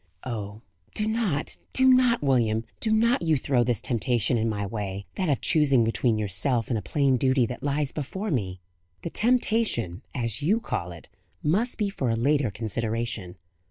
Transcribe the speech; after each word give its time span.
"Oh, 0.25 0.63
do 0.95 1.05
not, 1.07 1.57
do 1.73 1.87
not! 1.87 2.23
William, 2.23 2.63
do 2.79 2.91
not 2.91 3.21
you 3.21 3.37
throw 3.37 3.63
this 3.63 3.83
temptation 3.83 4.35
in 4.35 4.49
my 4.49 4.65
way 4.65 5.05
that 5.13 5.29
of 5.29 5.41
choosing 5.41 5.83
between 5.83 6.17
yourself 6.17 6.69
and 6.69 6.77
a 6.79 6.81
plain 6.81 7.17
duty 7.17 7.45
that 7.45 7.61
lies 7.61 7.91
before 7.91 8.31
me." 8.31 8.59
"The 9.03 9.11
temptation, 9.11 10.01
as 10.15 10.41
you 10.41 10.59
call 10.59 10.91
it, 10.91 11.07
must 11.43 11.77
be 11.77 11.91
for 11.91 12.09
a 12.09 12.15
later 12.15 12.49
consideration. 12.49 13.35